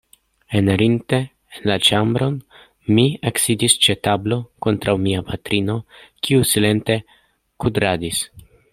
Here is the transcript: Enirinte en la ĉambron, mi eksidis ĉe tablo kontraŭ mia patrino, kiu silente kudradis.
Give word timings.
Enirinte 0.59 1.17
en 1.57 1.67
la 1.71 1.75
ĉambron, 1.87 2.39
mi 2.99 3.05
eksidis 3.31 3.77
ĉe 3.87 3.97
tablo 4.09 4.41
kontraŭ 4.67 4.99
mia 5.07 5.23
patrino, 5.31 5.79
kiu 6.27 6.51
silente 6.55 7.01
kudradis. 7.65 8.29